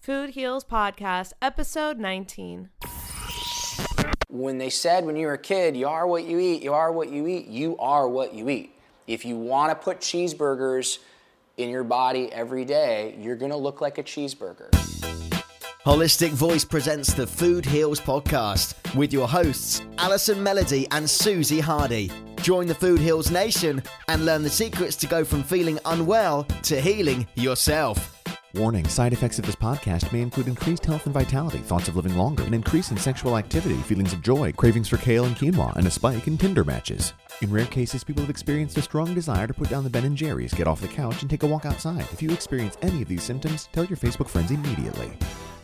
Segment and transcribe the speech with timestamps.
[0.00, 2.70] Food Heals Podcast, episode 19.
[4.30, 6.90] When they said when you were a kid, you are what you eat, you are
[6.90, 8.74] what you eat, you are what you eat.
[9.06, 11.00] If you want to put cheeseburgers
[11.58, 14.70] in your body every day, you're going to look like a cheeseburger.
[15.84, 22.10] Holistic Voice presents the Food Heals podcast with your hosts, Allison Melody and Suzy Hardy.
[22.36, 26.80] Join the Food Heals Nation and learn the secrets to go from feeling unwell to
[26.80, 28.19] healing yourself.
[28.54, 32.16] Warning side effects of this podcast may include increased health and vitality, thoughts of living
[32.16, 35.86] longer, an increase in sexual activity, feelings of joy, cravings for kale and quinoa, and
[35.86, 37.12] a spike in Tinder matches.
[37.42, 40.16] In rare cases, people have experienced a strong desire to put down the Ben and
[40.16, 42.00] Jerry's, get off the couch, and take a walk outside.
[42.12, 45.12] If you experience any of these symptoms, tell your Facebook friends immediately.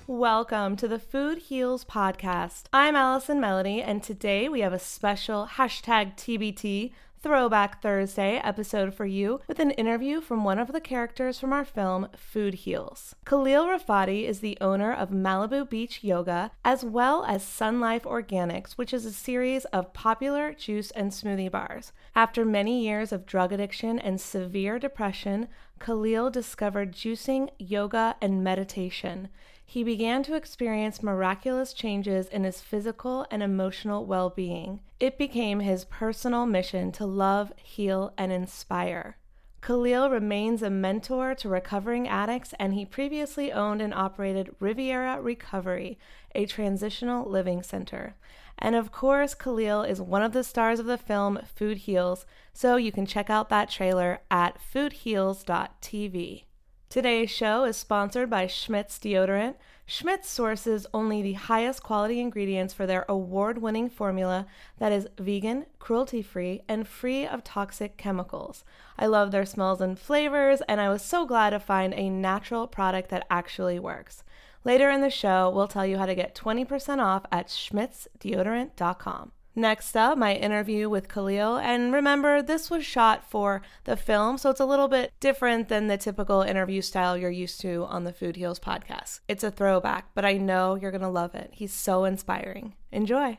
[0.07, 2.67] Welcome to the Food Heals podcast.
[2.73, 6.93] I'm Allison Melody, and today we have a special hashtag TBT
[7.23, 11.65] Throwback Thursday episode for you with an interview from one of the characters from our
[11.65, 13.15] film Food Heals.
[13.25, 18.93] Khalil Rafati is the owner of Malibu Beach Yoga as well as SunLife Organics, which
[18.93, 21.93] is a series of popular juice and smoothie bars.
[22.15, 25.49] After many years of drug addiction and severe depression,
[25.81, 29.29] Khalil discovered juicing, yoga, and meditation
[29.69, 34.81] he began to experience miraculous changes in his physical and emotional well being.
[35.01, 39.17] It became his personal mission to love, heal, and inspire.
[39.61, 45.99] Khalil remains a mentor to recovering addicts, and he previously owned and operated Riviera Recovery,
[46.37, 48.15] a transitional living center.
[48.57, 52.77] And of course, Khalil is one of the stars of the film Food Heals, so
[52.77, 56.45] you can check out that trailer at foodheals.tv.
[56.89, 59.57] Today's show is sponsored by Schmidt's Deodorant.
[59.87, 64.47] Schmidt's sources only the highest quality ingredients for their award winning formula
[64.79, 68.65] that is vegan, cruelty free, and free of toxic chemicals.
[68.97, 72.69] I love their smells and flavors, and I was so glad to find a natural
[72.69, 74.23] product that actually works.
[74.65, 79.33] Later in the show, we'll tell you how to get 20% off at schmidtsdeodorant.com.
[79.59, 81.57] Next up, my interview with Khalil.
[81.57, 85.87] And remember, this was shot for the film, so it's a little bit different than
[85.87, 89.21] the typical interview style you're used to on the Food Heals podcast.
[89.29, 91.53] It's a throwback, but I know you're going to love it.
[91.55, 92.75] He's so inspiring.
[92.93, 93.39] Enjoy.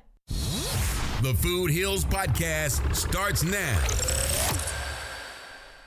[1.21, 3.77] The Food Heals podcast starts now.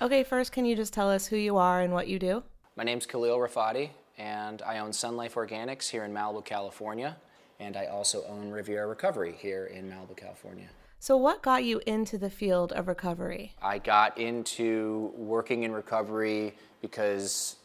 [0.01, 2.45] Okay, first, can you just tell us who you are and what you do?
[2.77, 7.17] My name's Khalil Rafati, and I own SunLife Organics here in Malibu, California
[7.61, 10.69] and I also own Riviera Recovery here in Malibu, California.
[10.99, 13.55] So, what got you into the field of recovery?
[13.63, 17.57] I got into working in recovery because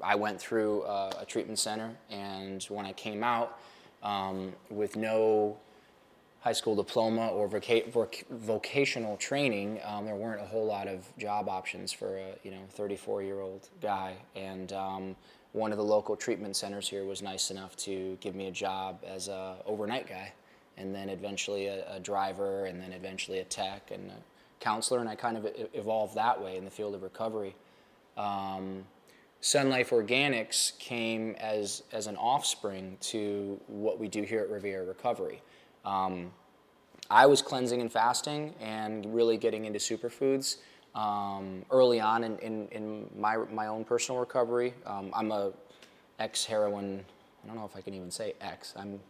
[0.00, 3.58] I went through a, a treatment center, and when I came out
[4.02, 5.56] um, with no
[6.40, 11.48] high school diploma or voc- vocational training, um, there weren't a whole lot of job
[11.48, 15.16] options for a you know 34 year old guy, and um,
[15.54, 18.98] one of the local treatment centers here was nice enough to give me a job
[19.06, 20.32] as a overnight guy
[20.76, 24.16] and then eventually a, a driver and then eventually a tech and a
[24.58, 24.98] counselor.
[24.98, 27.54] And i kind of evolved that way in the field of recovery.
[28.16, 28.84] Um,
[29.40, 34.84] sun life organics came as, as an offspring to what we do here at riviera
[34.84, 35.40] recovery.
[35.84, 36.32] Um,
[37.10, 40.56] i was cleansing and fasting and really getting into superfoods
[40.94, 44.74] um, early on in, in, in, my, my own personal recovery.
[44.86, 45.52] Um, I'm a
[46.18, 47.04] ex-heroin,
[47.42, 49.00] I don't know if I can even say ex, I'm,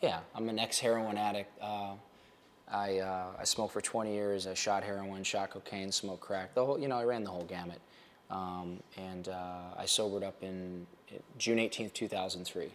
[0.00, 1.50] yeah, I'm an ex-heroin addict.
[1.60, 1.94] Uh,
[2.68, 6.64] I, uh, I smoked for 20 years, I shot heroin, shot cocaine, smoked crack, the
[6.64, 7.80] whole, you know, I ran the whole gamut.
[8.30, 10.86] Um, and uh, I sobered up in
[11.36, 12.72] June 18th, 2003.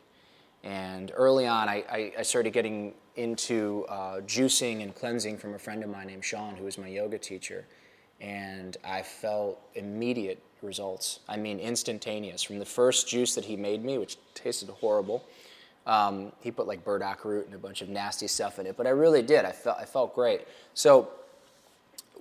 [0.64, 5.60] And early on, I, I, I started getting into uh, juicing and cleansing from a
[5.60, 7.66] friend of mine named Sean, who was my yoga teacher
[8.22, 11.20] and I felt immediate results.
[11.28, 12.44] I mean, instantaneous.
[12.44, 15.24] From the first juice that he made me, which tasted horrible,
[15.86, 18.86] um, he put like burdock root and a bunch of nasty stuff in it, but
[18.86, 19.46] I really did.
[19.46, 20.42] I felt, I felt great.
[20.74, 21.10] So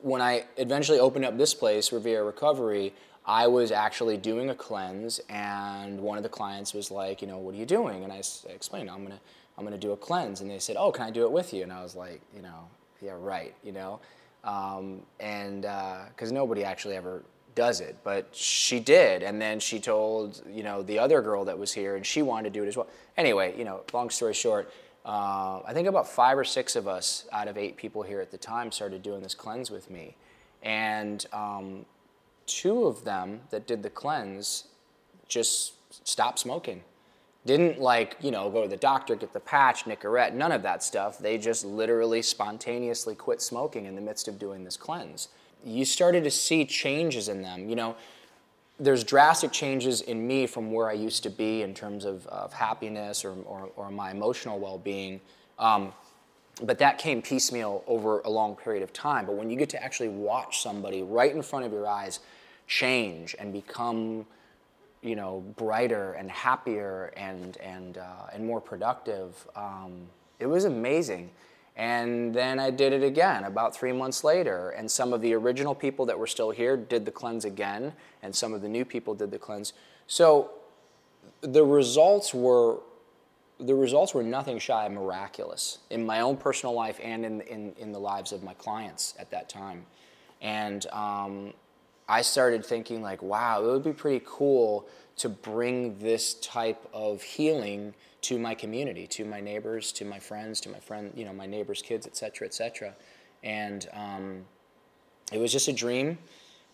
[0.02, 2.94] when I eventually opened up this place, Riviera Recovery,
[3.26, 7.38] I was actually doing a cleanse, and one of the clients was like, you know,
[7.38, 8.04] what are you doing?
[8.04, 9.20] And I, I explained, I'm gonna,
[9.58, 11.62] I'm gonna do a cleanse, and they said, oh, can I do it with you?
[11.62, 12.68] And I was like, you know,
[13.02, 14.00] yeah, right, you know.
[14.45, 17.23] Um, and because uh, nobody actually ever
[17.54, 21.59] does it, but she did, and then she told you know the other girl that
[21.59, 22.87] was here, and she wanted to do it as well.
[23.16, 24.73] Anyway, you know, long story short,
[25.04, 28.30] uh, I think about five or six of us out of eight people here at
[28.30, 30.16] the time started doing this cleanse with me,
[30.62, 31.85] and um,
[32.47, 34.64] two of them that did the cleanse
[35.26, 35.75] just
[36.07, 36.83] stopped smoking
[37.47, 40.83] didn't like, you know, go to the doctor, get the patch, Nicorette, none of that
[40.83, 41.18] stuff.
[41.18, 45.28] They just literally spontaneously quit smoking in the midst of doing this cleanse.
[45.64, 47.68] You started to see changes in them.
[47.68, 47.97] You know,
[48.78, 52.52] there's drastic changes in me from where I used to be in terms of, of
[52.52, 55.21] happiness or, or, or, my emotional well being.
[55.59, 55.92] Um,
[56.62, 59.26] but that came piecemeal over a long period of time.
[59.26, 62.21] But when you get to actually watch somebody right in front of your eyes
[62.66, 64.26] change and become
[65.02, 69.47] you know, brighter and happier and, and, uh, and more productive.
[69.55, 71.31] Um, it was amazing.
[71.76, 74.71] And then I did it again about three months later.
[74.71, 78.35] And some of the original people that were still here did the cleanse again, and
[78.35, 79.73] some of the new people did the cleanse.
[80.09, 80.50] So
[81.40, 82.81] the results were
[83.61, 87.75] the results were nothing shy of miraculous in my own personal life and in, in,
[87.78, 89.85] in the lives of my clients at that time.
[90.40, 91.55] And um,
[92.08, 97.22] I started thinking like, wow, it would be pretty cool to bring this type of
[97.22, 101.32] healing to my community, to my neighbors, to my friends, to my friend, you know,
[101.32, 102.94] my neighbors' kids, et cetera, et cetera.
[103.44, 104.44] And um,
[105.32, 106.18] it was just a dream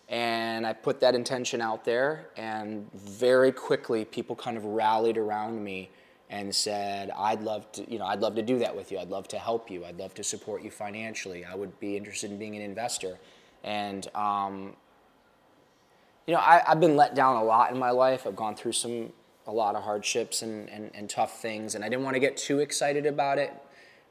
[0.07, 5.63] and I put that intention out there, and very quickly people kind of rallied around
[5.63, 5.89] me
[6.29, 8.99] and said, "I'd love to, you know, I'd love to do that with you.
[8.99, 9.83] I'd love to help you.
[9.83, 11.43] I'd love to support you financially.
[11.43, 13.17] I would be interested in being an investor."
[13.63, 14.75] And um,
[16.27, 18.25] you know, I, have been let down a lot in my life.
[18.25, 19.11] I've gone through some
[19.47, 22.35] a lot of hardships and, and, and tough things, and I didn't want to get
[22.35, 23.53] too excited about it,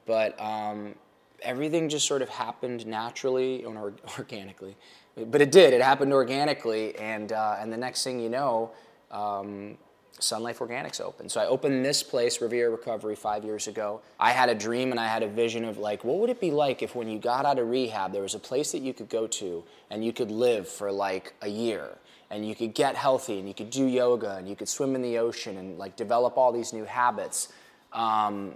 [0.07, 0.95] but um,
[1.43, 3.77] everything just sort of happened naturally and
[4.19, 4.77] organically
[5.17, 5.73] but it did.
[5.73, 8.73] It happened organically, and uh, and the next thing you know,
[9.11, 9.77] um,
[10.19, 11.31] SunLife Organics opened.
[11.31, 14.01] So I opened this place, Riviera Recovery, five years ago.
[14.19, 16.51] I had a dream and I had a vision of like, what would it be
[16.51, 19.09] like if when you got out of rehab, there was a place that you could
[19.09, 21.99] go to and you could live for like a year
[22.35, 25.03] and you could get healthy and you could do yoga and you could swim in
[25.03, 27.53] the ocean and like develop all these new habits.
[27.93, 28.55] Um,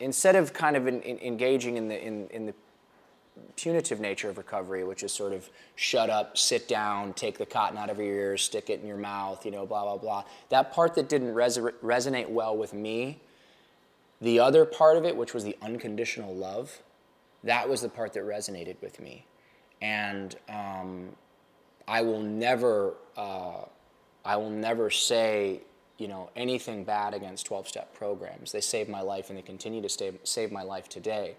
[0.00, 2.54] instead of kind of in, in, engaging in the, in, in the
[3.54, 7.78] punitive nature of recovery, which is sort of shut up, sit down, take the cotton
[7.78, 10.24] out of your ears, stick it in your mouth, you know, blah, blah, blah.
[10.48, 13.20] That part that didn't res- resonate well with me,
[14.20, 16.82] the other part of it, which was the unconditional love,
[17.44, 19.26] that was the part that resonated with me.
[19.80, 21.10] And um,
[21.88, 23.62] I will never, uh,
[24.24, 25.62] I will never say,
[25.98, 28.52] you know, anything bad against 12-step programs.
[28.52, 31.36] They saved my life and they continue to save, save my life today.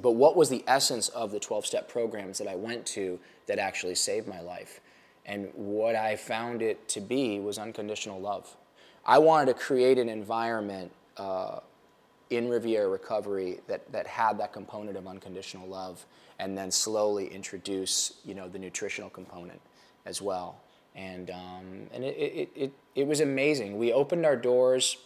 [0.00, 3.58] But what was the essence of the 12 step programs that I went to that
[3.58, 4.80] actually saved my life?
[5.26, 8.56] And what I found it to be was unconditional love.
[9.04, 11.60] I wanted to create an environment uh,
[12.30, 16.06] in Riviera Recovery that, that had that component of unconditional love
[16.38, 19.60] and then slowly introduce you know, the nutritional component
[20.06, 20.60] as well.
[20.94, 23.78] And, um, and it, it, it, it was amazing.
[23.78, 24.96] We opened our doors.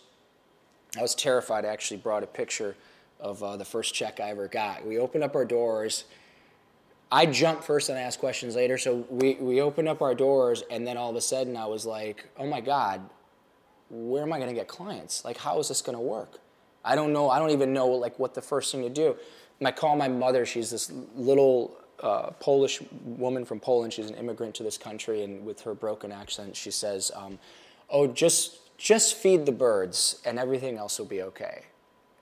[0.97, 1.65] I was terrified.
[1.65, 2.77] I actually brought a picture
[3.21, 4.87] of uh, the first check I ever got.
[4.87, 6.05] We opened up our doors.
[7.11, 8.79] I jumped first and asked questions later.
[8.79, 11.87] So we, we opened up our doors, and then all of a sudden I was
[11.87, 13.01] like, oh my God,
[13.91, 15.25] where am I going to get clients?
[15.25, 16.41] Like, how is this going to work?
[16.85, 17.31] I don't know.
[17.31, 19.17] I don't even know like what the first thing to do.
[19.65, 20.45] I call my mother.
[20.45, 23.93] She's this little uh, Polish woman from Poland.
[23.93, 27.39] She's an immigrant to this country, and with her broken accent, she says, um,
[27.89, 31.63] "Oh, just just feed the birds, and everything else will be okay."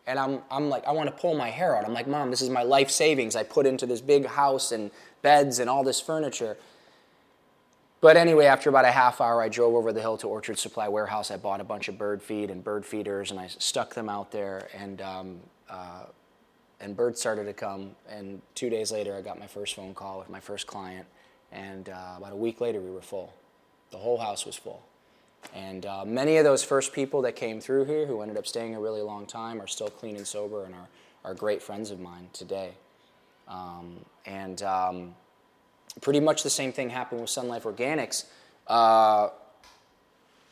[0.06, 1.84] And I'm, I'm like, I want to pull my hair out.
[1.84, 4.90] I'm like, Mom, this is my life savings I put into this big house and
[5.22, 6.56] beds and all this furniture.
[8.02, 10.88] But anyway, after about a half hour, I drove over the hill to Orchard Supply
[10.88, 11.30] Warehouse.
[11.30, 14.32] I bought a bunch of bird feed and bird feeders, and I stuck them out
[14.32, 14.68] there.
[14.74, 15.40] And um,
[15.70, 16.06] uh,
[16.82, 17.92] and birds started to come.
[18.10, 21.06] And two days later, I got my first phone call with my first client.
[21.52, 23.32] And uh, about a week later, we were full.
[23.92, 24.82] The whole house was full.
[25.54, 28.74] And uh, many of those first people that came through here who ended up staying
[28.74, 30.88] a really long time are still clean and sober and are,
[31.24, 32.72] are great friends of mine today.
[33.46, 35.14] Um, and um,
[36.00, 38.24] pretty much the same thing happened with SunLife Organics.
[38.66, 39.28] Uh,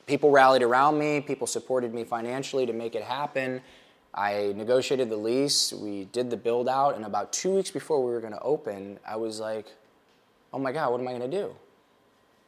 [0.07, 3.61] people rallied around me, people supported me financially to make it happen.
[4.13, 8.11] I negotiated the lease, we did the build out, and about two weeks before we
[8.11, 9.67] were going to open, I was like,
[10.53, 11.55] oh my God, what am I going to do?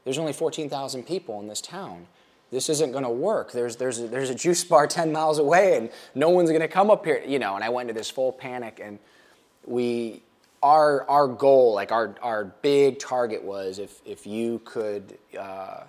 [0.05, 2.09] There's only 14,000 people in this town
[2.53, 3.51] this isn't going to work.
[3.51, 6.69] There's, there's, a, there's a juice bar 10 miles away and no one's going to
[6.69, 7.57] come up here, you know.
[7.57, 9.01] And I went into this full panic and
[9.67, 10.23] we,
[10.63, 15.85] our, our goal, like our, our big target was if, if you could, uh,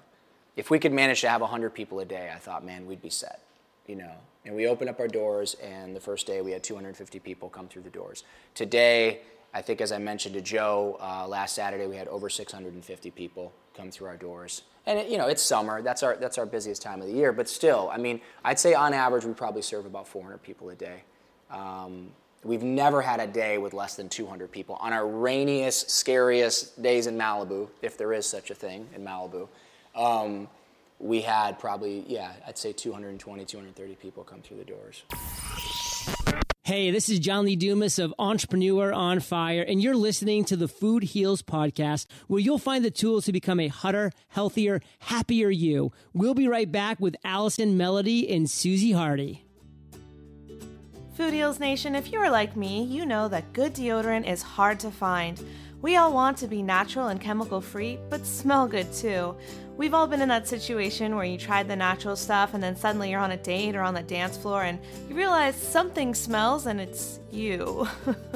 [0.56, 3.10] if we could manage to have 100 people a day, I thought, man, we'd be
[3.10, 3.42] set,
[3.88, 4.12] you know.
[4.46, 7.68] And we opened up our doors and the first day we had 250 people come
[7.68, 8.24] through the doors.
[8.56, 9.22] Today,
[9.54, 13.54] I think as I mentioned to Joe uh, last Saturday, we had over 650 people
[13.76, 16.82] come through our doors and it, you know it's summer that's our that's our busiest
[16.82, 19.86] time of the year but still i mean i'd say on average we probably serve
[19.86, 21.04] about 400 people a day
[21.52, 22.10] um,
[22.44, 27.08] we've never had a day with less than 200 people on our rainiest scariest days
[27.08, 29.48] in malibu if there is such a thing in malibu
[29.96, 30.48] um,
[31.00, 35.04] we had probably yeah i'd say 220 230 people come through the doors
[36.66, 40.70] Hey, this is John Lee Dumas of Entrepreneur on Fire, and you're listening to the
[40.70, 45.92] Food Heals podcast, where you'll find the tools to become a hotter, healthier, happier you.
[46.14, 49.44] We'll be right back with Allison Melody and Suzy Hardy.
[51.14, 54.90] Food Nation, if you are like me, you know that good deodorant is hard to
[54.90, 55.40] find.
[55.80, 59.36] We all want to be natural and chemical free, but smell good too.
[59.78, 63.12] We've all been in that situation where you tried the natural stuff and then suddenly
[63.12, 66.82] you're on a date or on the dance floor and you realize something smells and
[66.82, 67.88] it's you.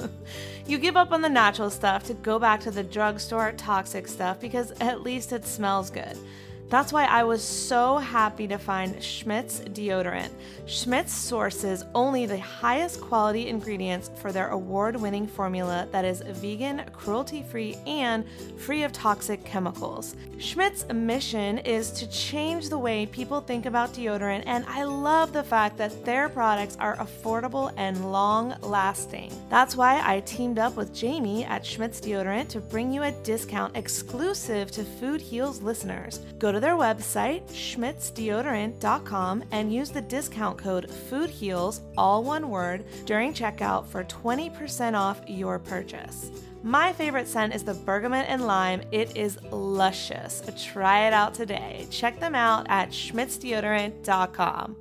[0.68, 4.40] you give up on the natural stuff to go back to the drugstore toxic stuff
[4.40, 6.16] because at least it smells good.
[6.70, 10.32] That's why I was so happy to find Schmidt's deodorant.
[10.66, 16.84] Schmidt's sources only the highest quality ingredients for their award winning formula that is vegan,
[16.92, 18.26] cruelty free, and
[18.58, 20.16] free of toxic chemicals.
[20.40, 25.44] Schmidt's mission is to change the way people think about deodorant, and I love the
[25.44, 29.32] fact that their products are affordable and long lasting.
[29.50, 33.78] That's why I teamed up with Jamie at Schmidt's Deodorant to bring you a discount
[33.78, 36.20] exclusive to Food Heals listeners.
[36.38, 43.34] Go to their website, schmidtsdeodorant.com, and use the discount code FOODHEALS, all one word, during
[43.34, 46.32] checkout for 20% off your purchase.
[46.64, 48.82] My favorite scent is the bergamot and lime.
[48.92, 50.42] It is luscious.
[50.72, 51.88] Try it out today.
[51.90, 54.76] Check them out at schmidtsdeodorant.com.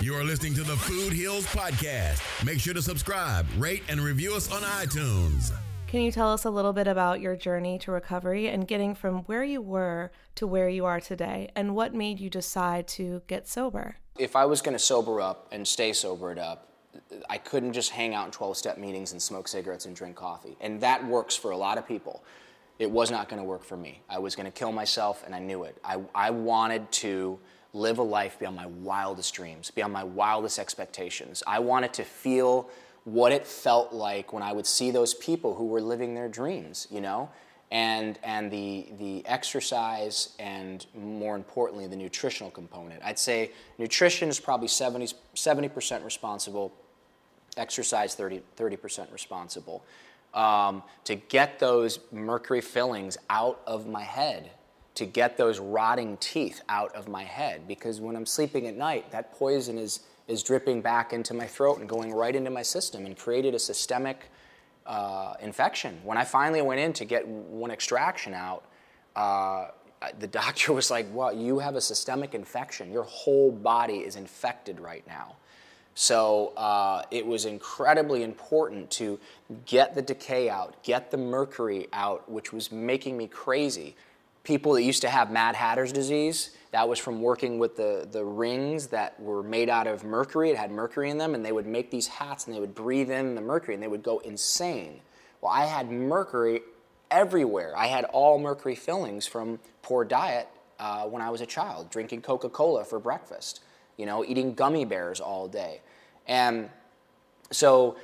[0.00, 2.44] You're listening to the Food Heals Podcast.
[2.44, 5.52] Make sure to subscribe, rate, and review us on iTunes.
[5.94, 9.18] Can you tell us a little bit about your journey to recovery and getting from
[9.26, 13.46] where you were to where you are today and what made you decide to get
[13.46, 13.94] sober?
[14.18, 16.66] If I was going to sober up and stay sobered up,
[17.30, 20.56] I couldn't just hang out in 12 step meetings and smoke cigarettes and drink coffee.
[20.60, 22.24] And that works for a lot of people.
[22.80, 24.02] It was not going to work for me.
[24.10, 25.78] I was going to kill myself, and I knew it.
[25.84, 27.38] I, I wanted to
[27.72, 31.44] live a life beyond my wildest dreams, beyond my wildest expectations.
[31.46, 32.68] I wanted to feel
[33.04, 36.88] what it felt like when I would see those people who were living their dreams,
[36.90, 37.30] you know?
[37.70, 43.02] And, and the, the exercise and more importantly, the nutritional component.
[43.02, 46.72] I'd say nutrition is probably 70, 70% responsible,
[47.56, 49.84] exercise 30, 30% responsible.
[50.34, 54.50] Um, to get those mercury fillings out of my head,
[54.94, 57.66] to get those rotting teeth out of my head.
[57.66, 61.78] Because when I'm sleeping at night, that poison is is dripping back into my throat
[61.78, 64.30] and going right into my system and created a systemic
[64.86, 65.98] uh, infection.
[66.02, 68.64] When I finally went in to get one extraction out,
[69.16, 69.68] uh,
[70.18, 72.90] the doctor was like, Well, you have a systemic infection.
[72.92, 75.36] Your whole body is infected right now.
[75.94, 79.20] So uh, it was incredibly important to
[79.64, 83.94] get the decay out, get the mercury out, which was making me crazy.
[84.44, 88.24] People that used to have Mad Hatter's disease, that was from working with the, the
[88.24, 90.50] rings that were made out of mercury.
[90.50, 93.10] It had mercury in them, and they would make these hats and they would breathe
[93.10, 95.00] in the mercury and they would go insane.
[95.40, 96.62] Well, I had mercury
[97.10, 97.74] everywhere.
[97.76, 102.22] I had all mercury fillings from poor diet uh, when I was a child, drinking
[102.22, 103.60] Coca Cola for breakfast,
[103.96, 105.80] you know, eating gummy bears all day.
[106.26, 106.70] And
[107.50, 107.96] so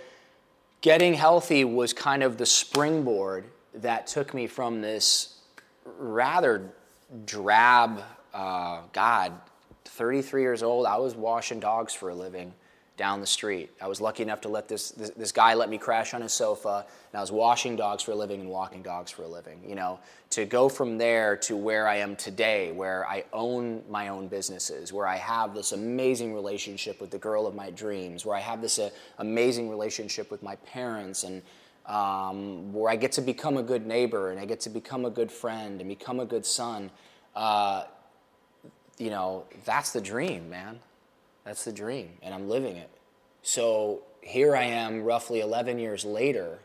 [0.81, 5.40] getting healthy was kind of the springboard that took me from this
[5.85, 6.71] rather
[7.27, 9.33] drab uh, God,
[9.85, 12.53] 33 years old, I was washing dogs for a living
[13.01, 13.71] down the street.
[13.81, 16.35] I was lucky enough to let this, this, this, guy let me crash on his
[16.35, 19.59] sofa, and I was washing dogs for a living and walking dogs for a living.
[19.67, 19.99] You know,
[20.31, 24.93] to go from there to where I am today, where I own my own businesses,
[24.93, 28.61] where I have this amazing relationship with the girl of my dreams, where I have
[28.61, 31.41] this uh, amazing relationship with my parents, and
[31.91, 35.11] um, where I get to become a good neighbor and I get to become a
[35.11, 36.91] good friend and become a good son.
[37.35, 37.85] Uh,
[38.97, 40.79] you know, that's the dream, man.
[41.45, 42.91] That's the dream, and I'm living it.
[43.43, 46.61] So here I am, roughly 11 years later,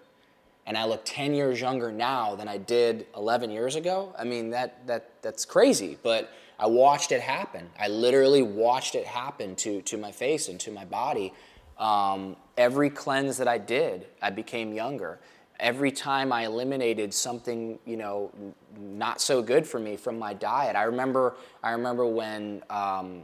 [0.68, 4.14] and I look 10 years younger now than I did 11 years ago.
[4.20, 7.70] I mean, that, that, that's crazy, but I watched it happen.
[7.80, 11.34] I literally watched it happen to, to my face and to my body.
[11.78, 15.20] Um, every cleanse that I did, I became younger
[15.60, 18.32] every time I eliminated something, you know,
[18.78, 20.76] not so good for me from my diet.
[20.76, 23.24] I remember, I remember when um,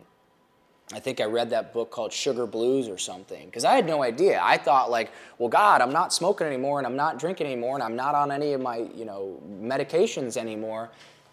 [0.93, 4.03] I think I read that book called Sugar Blues or something because I had no
[4.03, 4.39] idea.
[4.41, 7.83] I thought like, well, God, I'm not smoking anymore and I'm not drinking anymore and
[7.83, 10.89] I'm not on any of my, you know, medications anymore.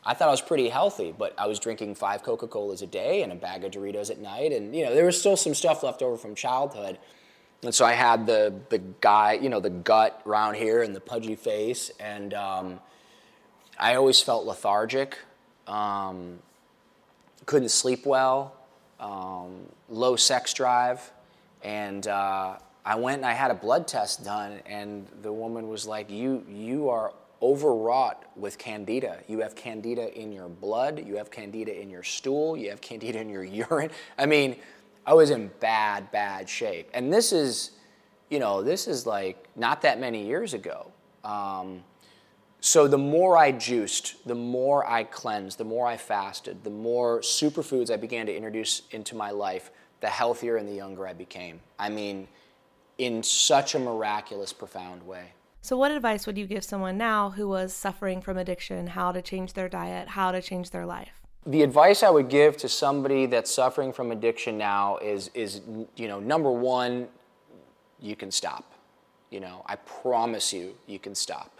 [0.08, 3.22] I thought I was pretty healthy, but I was drinking five Coca Colas a day
[3.22, 5.82] and a bag of Doritos at night, and you know there was still some stuff
[5.82, 6.98] left over from childhood.
[7.62, 11.00] And so I had the, the guy, you know, the gut around here and the
[11.00, 11.90] pudgy face.
[11.98, 12.80] And um,
[13.78, 15.18] I always felt lethargic,
[15.66, 16.38] um,
[17.44, 18.54] couldn't sleep well,
[19.00, 21.10] um, low sex drive.
[21.62, 25.84] And uh, I went and I had a blood test done, and the woman was
[25.84, 29.20] like, You, you are overwrought with candida.
[29.28, 33.20] You have candida in your blood, you have candida in your stool, you have candida
[33.20, 33.90] in your urine.
[34.18, 34.56] I mean,
[35.06, 36.90] I was in bad, bad shape.
[36.92, 37.72] And this is,
[38.28, 40.90] you know, this is like not that many years ago.
[41.24, 41.84] Um,
[42.60, 47.20] So the more I juiced, the more I cleansed, the more I fasted, the more
[47.20, 49.70] superfoods I began to introduce into my life,
[50.00, 51.60] the healthier and the younger I became.
[51.78, 52.26] I mean,
[52.98, 55.32] in such a miraculous, profound way.
[55.68, 59.20] So, what advice would you give someone now who was suffering from addiction, how to
[59.20, 61.20] change their diet, how to change their life?
[61.44, 65.60] The advice I would give to somebody that's suffering from addiction now is, is
[65.94, 67.08] you know, number one,
[68.00, 68.72] you can stop.
[69.28, 71.57] You know, I promise you, you can stop.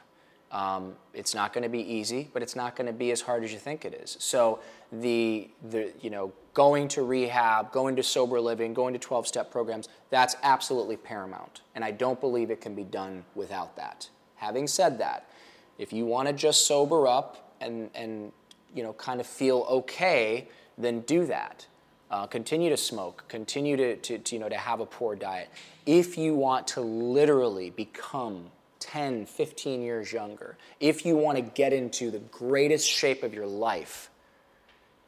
[0.50, 3.44] Um, it's not going to be easy, but it's not going to be as hard
[3.44, 4.16] as you think it is.
[4.18, 9.50] So the the you know going to rehab, going to sober living, going to 12-step
[9.50, 14.08] programs, that's absolutely paramount, and I don't believe it can be done without that.
[14.36, 15.30] Having said that,
[15.78, 18.32] if you want to just sober up and and
[18.74, 21.66] you know kind of feel okay, then do that.
[22.10, 23.24] Uh, continue to smoke.
[23.28, 25.50] Continue to, to, to you know to have a poor diet.
[25.84, 31.72] If you want to literally become 10, 15 years younger, if you want to get
[31.72, 34.10] into the greatest shape of your life,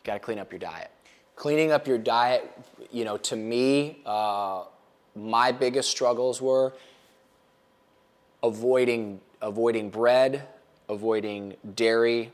[0.02, 0.90] you got to clean up your diet.
[1.36, 2.50] Cleaning up your diet,
[2.90, 4.64] you know, to me, uh,
[5.14, 6.72] my biggest struggles were
[8.42, 10.46] avoiding avoiding bread,
[10.88, 12.30] avoiding dairy,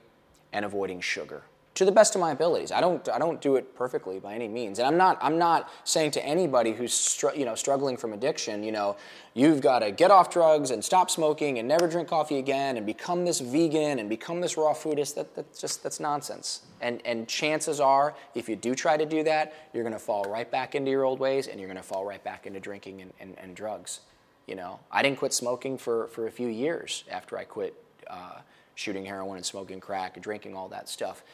[0.53, 1.42] and avoiding sugar
[1.76, 2.72] to the best of my abilities.
[2.72, 4.78] I don't I don't do it perfectly by any means.
[4.78, 8.62] And I'm not I'm not saying to anybody who's str- you know struggling from addiction,
[8.62, 8.96] you know,
[9.34, 12.86] you've got to get off drugs and stop smoking and never drink coffee again and
[12.86, 15.14] become this vegan and become this raw foodist.
[15.14, 16.62] That that's just that's nonsense.
[16.80, 20.24] And and chances are if you do try to do that, you're going to fall
[20.24, 23.02] right back into your old ways and you're going to fall right back into drinking
[23.02, 24.00] and, and, and, drugs.
[24.46, 27.74] You know, I didn't quit smoking for, for a few years after I quit
[28.08, 28.40] uh,
[28.76, 31.24] shooting heroin and smoking crack and drinking all that stuff.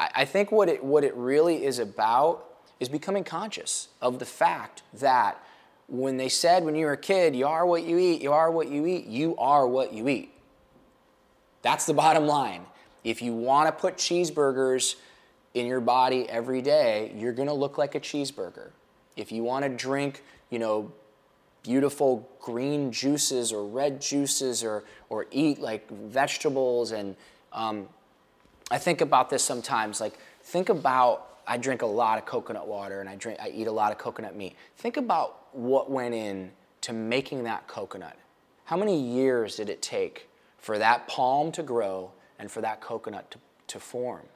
[0.00, 2.46] I, I think what it, what it really is about
[2.80, 5.40] is becoming conscious of the fact that
[5.86, 8.50] when they said when you were a kid, you are what you eat, you are
[8.50, 10.32] what you eat, you are what you eat.
[11.62, 12.64] That's the bottom line.
[13.04, 14.96] If you want to put cheeseburgers
[15.52, 18.70] in your body every day, you're going to look like a cheeseburger.
[19.16, 20.92] If you want to drink, you know,
[21.62, 27.16] beautiful green juices or red juices or, or eat like vegetables and
[27.52, 27.88] um,
[28.70, 30.00] I think about this sometimes.
[30.00, 33.66] Like, think about I drink a lot of coconut water and I drink I eat
[33.66, 34.56] a lot of coconut meat.
[34.76, 36.52] Think about what went in
[36.82, 38.16] to making that coconut.
[38.64, 40.28] How many years did it take
[40.58, 44.26] for that palm to grow and for that coconut to, to form?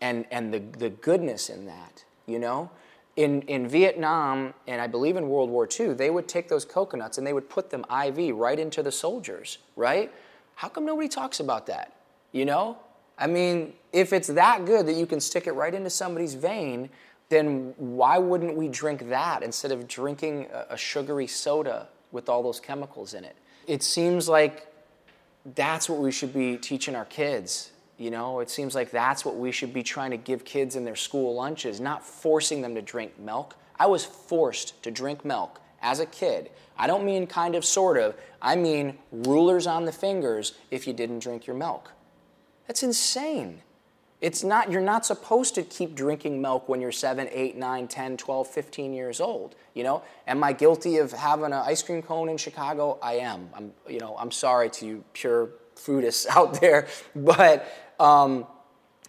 [0.00, 2.70] And and the, the goodness in that, you know?
[3.16, 7.16] In, in Vietnam, and I believe in World War II, they would take those coconuts
[7.16, 10.12] and they would put them IV right into the soldiers, right?
[10.54, 11.94] How come nobody talks about that?
[12.32, 12.76] You know?
[13.18, 16.90] I mean, if it's that good that you can stick it right into somebody's vein,
[17.28, 22.60] then why wouldn't we drink that instead of drinking a sugary soda with all those
[22.60, 23.36] chemicals in it?
[23.66, 24.66] It seems like
[25.54, 27.70] that's what we should be teaching our kids.
[27.98, 30.84] You know, it seems like that's what we should be trying to give kids in
[30.84, 33.56] their school lunches, not forcing them to drink milk.
[33.78, 36.50] I was forced to drink milk as a kid.
[36.78, 38.14] I don't mean kind of, sort of.
[38.42, 41.92] I mean rulers on the fingers if you didn't drink your milk.
[42.66, 43.62] That's insane.
[44.20, 48.16] It's not, you're not supposed to keep drinking milk when you're 7, 8, 9, 10,
[48.16, 49.54] 12, 15 years old.
[49.74, 52.98] You know, am I guilty of having an ice cream cone in Chicago?
[53.02, 53.50] I am.
[53.54, 58.46] I'm, you know, I'm sorry to you pure foodists out there, but um,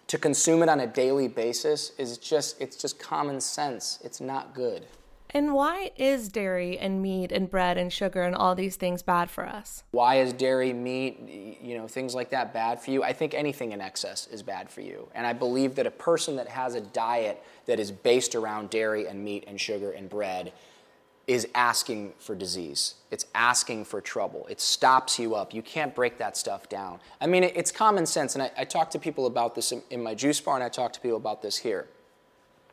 [0.08, 3.98] to consume it on a daily basis is just, it's just common sense.
[4.04, 4.86] It's not good.
[5.30, 9.30] And why is dairy and meat and bread and sugar and all these things bad
[9.30, 9.84] for us?
[9.90, 13.02] Why is dairy, meat, you know, things like that bad for you?
[13.02, 15.08] I think anything in excess is bad for you.
[15.14, 19.06] And I believe that a person that has a diet that is based around dairy
[19.06, 20.52] and meat and sugar and bread
[21.26, 22.94] is asking for disease.
[23.10, 24.46] It's asking for trouble.
[24.48, 25.52] It stops you up.
[25.52, 27.00] You can't break that stuff down.
[27.20, 28.34] I mean, it's common sense.
[28.34, 30.70] And I, I talk to people about this in, in my juice bar, and I
[30.70, 31.86] talk to people about this here.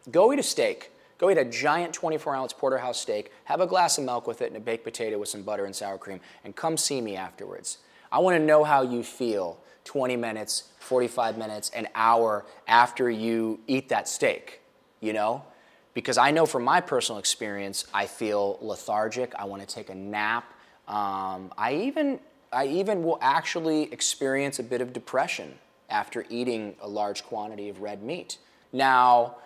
[0.10, 3.98] Go eat a steak Go eat a giant 24 ounce porterhouse steak, have a glass
[3.98, 6.56] of milk with it, and a baked potato with some butter and sour cream, and
[6.56, 7.78] come see me afterwards.
[8.12, 13.60] I want to know how you feel 20 minutes, 45 minutes, an hour after you
[13.68, 14.62] eat that steak,
[15.00, 15.44] you know?
[15.94, 19.96] Because I know from my personal experience, I feel lethargic, I want to take a
[19.96, 20.52] nap.
[20.88, 22.20] Um, I, even,
[22.52, 25.54] I even will actually experience a bit of depression
[25.90, 28.40] after eating a large quantity of red meat.
[28.74, 29.38] Now,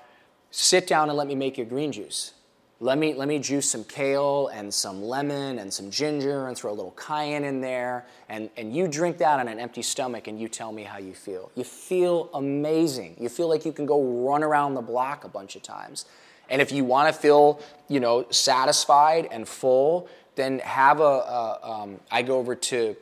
[0.52, 2.34] sit down and let me make your green juice.
[2.82, 6.72] Let me, let me juice some kale and some lemon and some ginger and throw
[6.72, 8.06] a little cayenne in there.
[8.30, 11.14] And, and you drink that on an empty stomach and you tell me how you
[11.14, 11.52] feel.
[11.56, 13.18] You feel amazing.
[13.20, 16.06] You feel like you can go run around the block a bunch of times.
[16.50, 17.60] And if you want to feel,
[17.90, 21.04] you know, satisfied and full, then have a.
[21.04, 22.96] a um, I go over to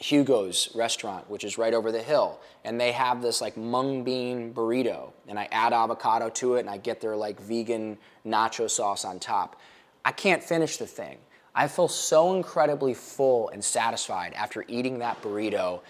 [0.00, 4.52] Hugo's restaurant, which is right over the hill, and they have this like mung bean
[4.54, 9.04] burrito, and I add avocado to it, and I get their like vegan nacho sauce
[9.04, 9.60] on top.
[10.02, 11.18] I can't finish the thing.
[11.54, 15.80] I feel so incredibly full and satisfied after eating that burrito,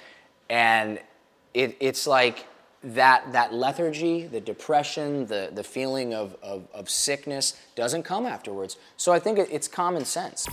[0.48, 0.98] and
[1.54, 2.46] it, it's like
[2.82, 8.76] that that lethargy, the depression, the the feeling of, of, of sickness doesn't come afterwards.
[8.96, 10.48] So I think it, it's common sense.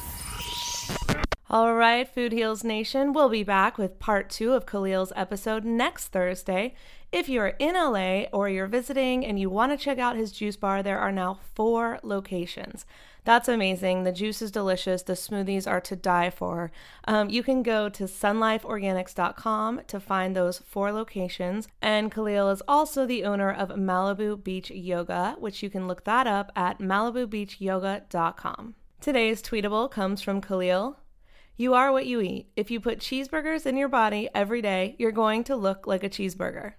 [1.49, 6.10] All right, Food Heals Nation, we'll be back with part two of Khalil's episode next
[6.10, 6.75] Thursday.
[7.10, 10.57] If you're in LA or you're visiting and you want to check out his juice
[10.57, 12.86] bar, there are now four locations.
[13.23, 14.03] That's amazing.
[14.03, 15.03] The juice is delicious.
[15.03, 16.69] The smoothies are to die for.
[17.05, 21.69] Um, you can go to sunlifeorganics.com to find those four locations.
[21.81, 26.27] And Khalil is also the owner of Malibu Beach Yoga, which you can look that
[26.27, 28.75] up at malibubeachyoga.com.
[28.99, 30.97] Today's tweetable comes from Khalil.
[31.60, 32.52] You are what you eat.
[32.56, 36.10] If you put cheeseburgers in your body every day, you're going to look like a
[36.10, 36.74] cheeseburger.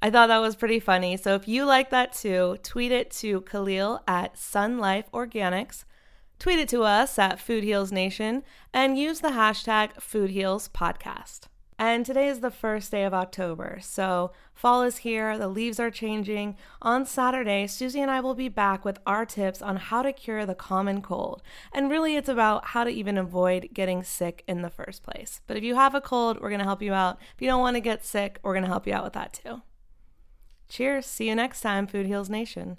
[0.00, 1.18] I thought that was pretty funny.
[1.18, 5.84] So if you like that too, tweet it to Khalil at SunLife Organics.
[6.38, 11.48] Tweet it to us at Food Heals Nation and use the hashtag Food Heals Podcast.
[11.80, 15.92] And today is the first day of October, so fall is here, the leaves are
[15.92, 16.56] changing.
[16.82, 20.44] On Saturday, Suzy and I will be back with our tips on how to cure
[20.44, 21.40] the common cold.
[21.72, 25.40] And really, it's about how to even avoid getting sick in the first place.
[25.46, 27.18] But if you have a cold, we're to help you out.
[27.36, 29.62] If you don't want to get sick, we're to help you out with that too.
[30.68, 31.06] Cheers.
[31.06, 32.78] See you next time, Food Heals Nation.